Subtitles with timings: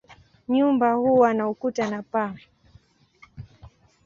[0.47, 2.35] Nyumba huwa na ukuta na paa.